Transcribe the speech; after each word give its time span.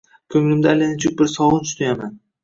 Ko‘nglimda 0.35 0.69
allanechuk 0.73 1.13
bir 1.19 1.29
sog‘inch 1.33 1.75
tuyaman 1.83 2.17